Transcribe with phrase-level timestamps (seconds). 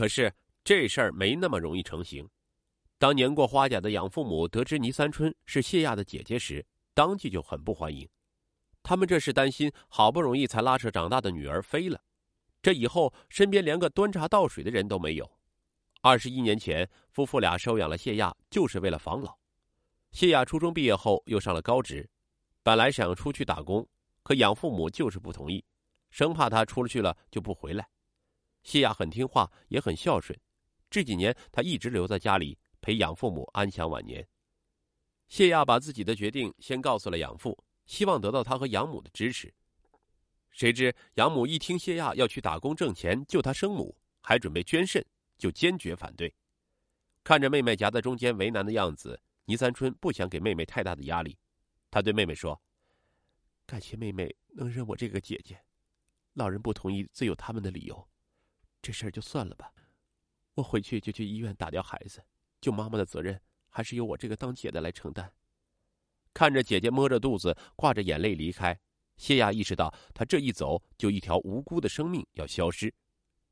[0.00, 0.32] 可是
[0.64, 2.26] 这事儿没那么容易成型。
[2.96, 8.08] 当年过花甲的养父母得知倪三春是谢亚的姐姐时，当即就很不欢迎。
[8.82, 12.00] 他们这是担心好不容易才拉扯长大的女儿飞了，
[12.62, 15.30] 这以后身边连个端茶倒水的人都没有。
[16.00, 19.36] 二十一年前，夫妇俩收养了谢亚，就是为了防老。
[20.12, 22.08] 谢亚初中毕业后又上了高职，
[22.62, 23.86] 本来想出去打工，
[24.22, 25.62] 可养父母就是不同意，
[26.08, 27.86] 生怕他出去了就不回来。
[28.62, 30.38] 谢亚很听话，也很孝顺，
[30.90, 34.26] 这几年他一直留在家里陪养父母安享晚年。
[35.28, 37.56] 谢亚把自己的决定先告诉了养父。
[37.86, 39.52] 希望得到他和养母的支持，
[40.52, 45.04] 谁知养母一听谢亚要去打工挣钱救他生母，还准备捐肾，
[45.36, 46.32] 就坚决反对。
[47.24, 51.36] 看着妹妹夹在中间为难的样子，倪三春不想给妹妹太大的压力，
[51.90, 52.62] 他对妹妹说
[53.66, 55.60] ：“感谢妹妹能认我这个姐姐，
[56.34, 58.08] 老人不同意自有他们的理由，
[58.82, 59.72] 这事儿就算了吧。
[60.54, 62.22] 我回去就去医院打掉孩子，
[62.60, 65.32] 救妈妈的责任还是由我这个当姐的来承担。”
[66.32, 68.78] 看着姐姐摸着肚子，挂着眼泪离开，
[69.16, 72.94] 谢亚意识到，她这一走，就一条无辜的生命要消失，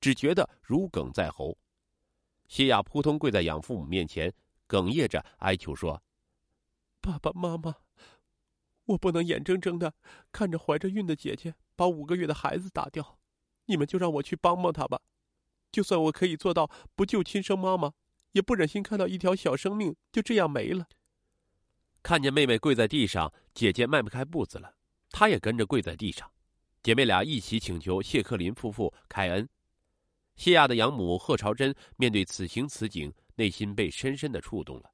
[0.00, 1.58] 只觉得如鲠在喉。
[2.48, 4.32] 谢亚扑通跪在养父母面前，
[4.66, 6.02] 哽咽着哀求说
[7.00, 7.76] ：“爸爸妈妈，
[8.84, 9.94] 我不能眼睁睁的
[10.32, 13.18] 看着怀着孕的姐姐把五个月的孩子打掉，
[13.66, 15.00] 你们就让我去帮帮她吧。
[15.72, 17.94] 就算我可以做到不救亲生妈妈，
[18.32, 20.86] 也不忍心看到一条小生命就这样没了。”
[22.02, 24.74] 看见妹妹跪在地上，姐姐迈不开步子了，
[25.10, 26.30] 她也跟着跪在地上。
[26.82, 29.48] 姐妹俩一起请求谢克林夫妇开恩。
[30.34, 34.90] 谢亚的养母贺朝珍面对此情此景，内心被深深的触动了。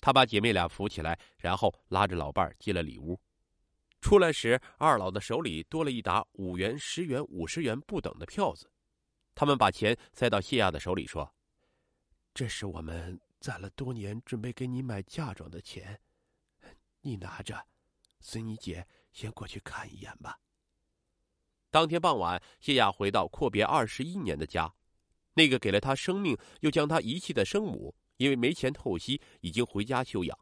[0.00, 3.18] 她把姐妹俩扶起来，然后拉着老伴儿进了里屋。
[4.00, 8.68] 出来时，二老的手里多了一沓五元、十元、五十元不等的票子。
[9.38, 11.32] 他们把钱塞到谢亚的手里，说
[12.34, 16.00] ：“这是我们攒了多年准备给你买嫁妆的钱。”
[17.02, 17.64] 你拿着，
[18.18, 20.40] 随你姐先过去看一眼吧。
[21.70, 24.74] 当天傍晚，谢亚回到阔别二十一年的家，
[25.34, 30.36] 那个给了他生命又将他遗弃的生母，因为没钱透析，已经回家休养。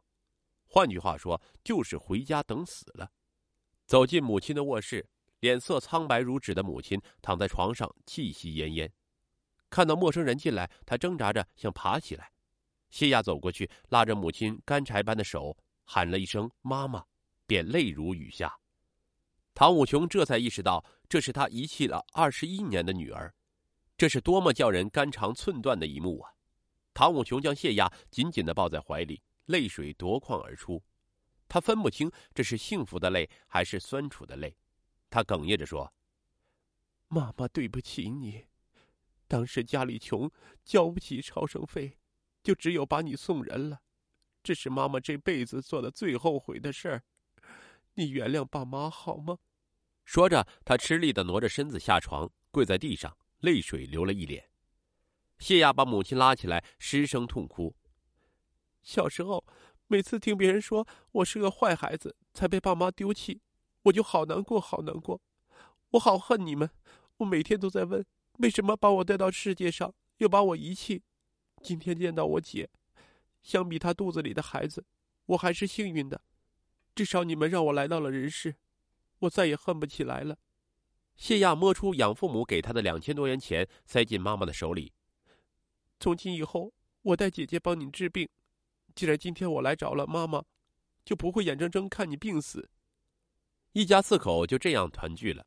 [0.65, 3.13] 换句话说，就是回家等死了。
[3.85, 5.07] 走进母亲的卧室，
[5.47, 8.91] 脸色苍白如纸的母亲躺在床上，气息奄奄。
[9.71, 12.33] 看到陌生人进来，他挣扎着想爬起来。
[12.91, 15.57] 谢亚走过去，拉着母亲干柴般的手。
[15.85, 17.05] 喊了一声“妈妈”，
[17.47, 18.53] 便泪如雨下。
[19.55, 23.33] 唐武琼这才意识到，这是他遗弃了二十一年的女儿，
[23.97, 26.33] 这是多么叫人肝肠寸断的一幕啊！
[26.93, 30.83] 唐武琼将谢亚紧紧的抱在怀里，泪水夺眶而出。
[31.47, 34.57] 他分不清这是幸福的泪还是酸楚的泪，
[35.17, 35.95] 他哽咽着说
[37.09, 38.45] ：“妈妈，对不起你，
[39.27, 40.31] 当时家里穷，
[40.63, 41.97] 交不起超生费，
[42.43, 43.81] 就只有把你送人了。”
[44.45, 47.03] 这是妈妈这辈子做的最后悔的事儿，
[47.95, 49.39] 你原谅爸妈好吗？
[50.05, 54.51] 说着，他吃力的挪着身子下床，跪在地上，泪水流了一脸。
[55.39, 57.75] 谢亚把母亲拉起来，失声痛哭。
[58.83, 59.43] 小时候，
[59.87, 63.41] 每次听别人说我是个坏孩子，才被爸妈丢弃，
[63.87, 65.21] 我就好难过，好难过，
[65.91, 66.69] 我好恨你们。
[67.19, 68.05] 我每天都在问，
[68.39, 71.03] 为什么把我带到世界上，又把我遗弃？
[71.63, 72.69] 今天见到我姐。
[73.43, 74.85] 相比她肚子里的孩子，
[75.27, 76.21] 我还是幸运的，
[76.97, 78.57] 至少你们让我来到了人世，
[79.21, 80.37] 我再也恨不起来了。
[81.15, 84.93] 谢亚摸出养父母给他的两千多元钱，塞进妈妈的手里。
[86.01, 86.73] 从今以后，
[87.03, 88.29] 我带姐姐帮你治病。
[88.97, 90.43] 既然今天我来找了妈妈，
[91.05, 92.69] 就不会眼睁睁看你病死。
[93.77, 95.47] 一家四口就这样团聚了。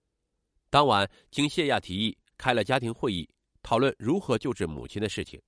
[0.69, 3.27] 当晚，经谢亚提议，开了家庭会议，
[3.63, 5.41] 讨论如何救治母亲的事情。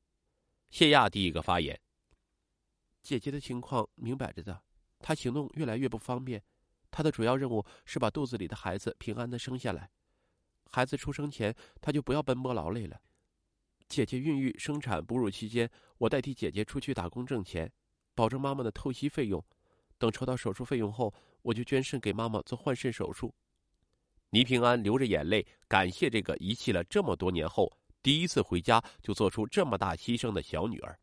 [0.71, 1.79] 谢亚第一个发言。
[3.03, 4.59] 姐姐的情况明摆着的，
[4.97, 6.41] 她行动越来越不方便，
[6.89, 9.87] 她的主要任务是把肚子里的孩子平安的生下来。
[10.65, 12.99] 孩子出生前，她就不要奔波劳累了。
[13.87, 15.69] 姐姐孕育、生产、哺乳期间，
[15.99, 17.71] 我代替姐姐出去打工挣钱，
[18.15, 19.45] 保证妈妈的透析费用。
[19.99, 23.33] 等筹到手术费用后，我就捐肾给妈妈做换肾手术。
[24.29, 27.71] 倪平安流着眼泪感谢这个遗弃了这么多年后
[28.01, 30.97] 第一次回家就做出这么大牺牲的小女儿。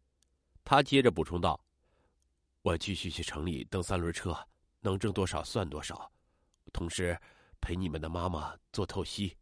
[0.64, 1.60] 他接着补充道。
[2.62, 4.36] 我继续去城里蹬三轮车，
[4.80, 6.10] 能挣多少算多少，
[6.72, 7.18] 同时
[7.60, 9.36] 陪你们的妈妈做透析。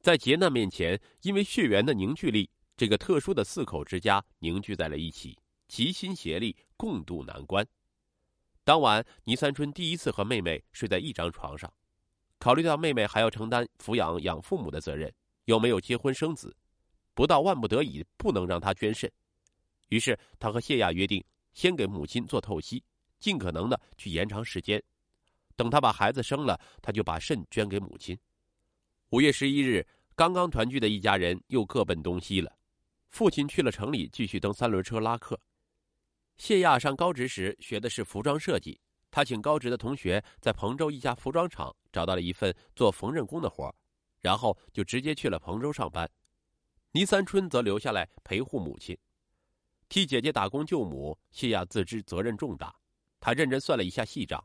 [0.00, 5.38] 在劫难面前，因为血缘的凝聚力，这个特殊的四口之家凝聚在了一起，
[5.68, 7.64] 齐心协力共度难关。
[8.70, 11.68] 当晚，倪三春第一次和妹妹睡在一张床上。
[12.38, 15.12] 考虑到妹妹还要承担抚养养父母的责任，
[15.46, 16.56] 又没有结婚生子，
[17.12, 19.10] 不到万不得已不能让她捐肾。
[19.88, 21.20] 于是他和谢亚约定，
[21.52, 22.80] 先给母亲做透析，
[23.18, 24.80] 尽可能的去延长时间。
[25.56, 28.16] 等他把孩子生了，他就把肾捐给母亲。
[29.08, 29.84] 五月十一日，
[30.14, 32.56] 刚刚团聚的一家人又各奔东西了。
[33.08, 35.40] 父亲去了城里，继续蹬三轮车拉客。
[36.40, 43.72] 谢亚上高职时学的是服装设计，他请高职的同学在彭州一家服装厂找到了一份做缝纫工的活
[44.20, 46.10] 然后就直接去了彭州上班。
[46.92, 48.96] 倪三春则留下来陪护母亲。
[49.90, 52.74] 替姐姐打工救母，谢亚自知责任重大，
[53.20, 54.42] 他认真算了一下细账：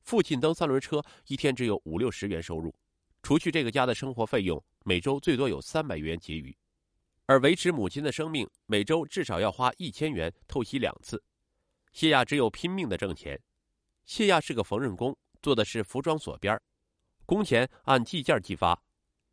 [0.00, 2.74] 父亲蹬三轮车一天只有五六十元收入，
[3.22, 6.56] 除去这个家的生活费用，每周最多有三百元结余，
[7.26, 11.22] 而维持母亲的生命，每周至少要花一千元透析两次。
[11.94, 13.40] 谢亚只有拼命的挣钱。
[14.04, 16.60] 谢亚是个缝纫工，做的是服装锁边
[17.24, 18.82] 工钱按计件计发，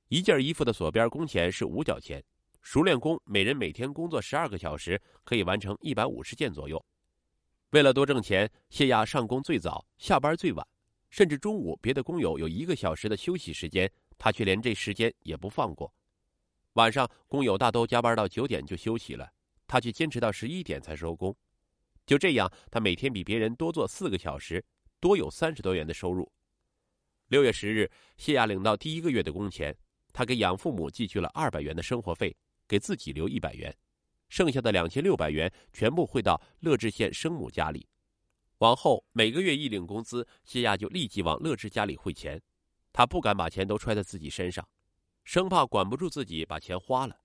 [0.10, 2.24] 一件衣服的锁边工钱是五角钱。
[2.62, 6.86] 熟练工每人每天工作十二个小时，可以完成一百五十件左右。
[7.72, 10.66] 为了多挣钱，谢亚上工最早，下班最晚，
[11.10, 15.92] 甚至中午别的工友有一个小时的休息时间，他却连这时间也不放过。
[16.74, 19.28] 晚上工友大都加班到九点就休息了，
[19.66, 21.36] 他却坚持到十一点才收工。
[22.06, 24.64] 就这样，他每天比别人多做四个小时，
[25.00, 26.32] 多有三十多元的收入。
[27.28, 29.76] 六月十日，谢亚领到第一个月的工钱，
[30.12, 32.36] 他给养父母寄去了二百元的生活费。
[32.68, 33.76] 给自己留一百元，
[34.30, 37.86] 剩下的两千六百元全部汇到乐至县生母家里。
[38.60, 42.42] 往后每个月一领工资，谢亚就立即往乐至家里汇钱。
[42.94, 44.66] 他不敢把钱都揣在自己身上，
[45.26, 47.20] 生怕管不住自己把钱花了。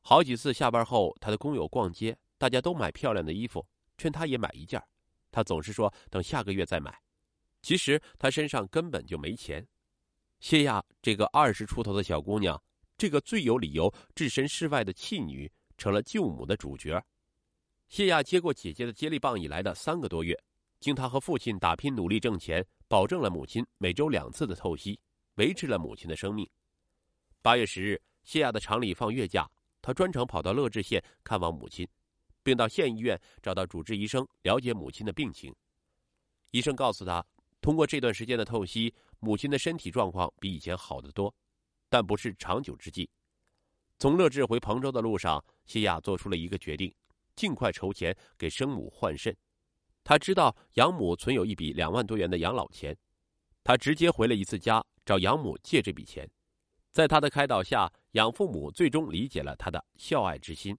[0.00, 3.66] 好几次下班后，他的工友逛街，大家都买漂亮的衣服，
[3.98, 4.82] 劝他也买一件，
[5.30, 6.98] 他总是说等下个月再买。
[7.60, 9.66] 其实他身上根本就没钱。
[10.40, 12.58] 谢亚这个二十出头的小姑娘。
[12.96, 17.00] 这个最有理由置身事外的弃女，成了救母的主角。
[17.88, 20.36] 谢亚接过姐姐的接力棒以来的三个多月，
[20.80, 24.98] 经他和父亲打拼努力挣钱，保证了母亲每周两次的透析，
[25.36, 26.44] 维持了母亲的生命。
[27.40, 29.48] 八月十日，谢亚的厂里放月假，
[29.80, 31.88] 他专程跑到乐至县看望母亲，
[32.48, 35.54] 并到县医院找到主治医生了解母亲的病情。
[36.50, 37.22] 医生告诉他，
[37.60, 41.34] 通过这段时间的透析，母亲的身体状况比以前好得多。
[41.90, 43.06] 但不是长久之计。
[43.98, 46.90] 从乐至回彭州的路上，谢亚做出了一个决定：
[47.36, 49.36] 尽快筹钱给生母换肾。
[50.02, 52.96] 他知道养母存有一笔两万多元的养老钱，
[53.62, 56.26] 他直接回了一次家找养母借这笔钱。
[56.92, 60.74] 在他的开导下，养父母最终理解了他的孝爱之心，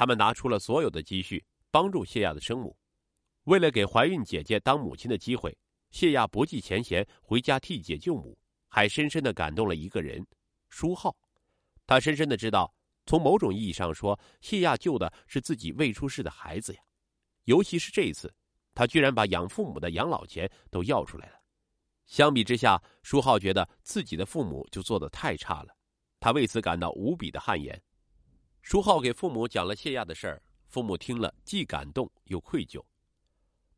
[0.00, 2.74] 他们拿出了所有的积蓄帮助谢亚的生母。
[3.44, 5.54] 为了给怀孕姐姐当母亲的机会，
[5.90, 8.34] 谢亚不计前嫌回家替姐救母，
[8.66, 10.26] 还深深的感动了一个人。
[10.70, 11.14] 舒浩，
[11.86, 12.74] 他深深的知道，
[13.04, 16.80] 从某种意义上说，谢亚救的是自己未出世的孩子呀。
[17.44, 18.34] 尤其是这一次，
[18.72, 21.34] 他居然把养父母的养老钱都要出来了。
[22.06, 25.76] 相比之下，舒浩觉得自己的父母就做的太差了，
[26.18, 27.78] 他为此感到无比的汗颜。
[28.62, 32.82] 舒浩给父母讲了谢亚的事儿，父母听了既感动又愧疚。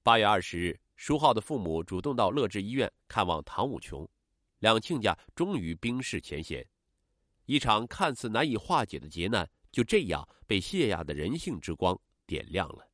[0.03, 4.09] 八月二十日，舒浩的父母主动到乐至医院看望唐武琼，
[4.59, 6.67] 两亲家终于冰释前嫌。
[7.47, 12.89] 一场看似难以化解的劫难，就这样被谢亚的人性之光点亮了。